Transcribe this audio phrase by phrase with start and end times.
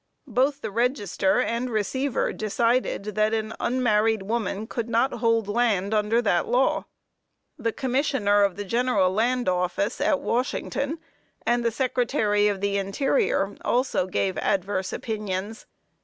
[0.25, 6.23] Both the Register and Receiver decided that an unmarried woman could not hold land under
[6.23, 6.85] that law.
[7.59, 10.97] The Commissioner of the General Land Office, at Washington,
[11.45, 15.67] and the Secretary of the Interior, also gave adverse opinions.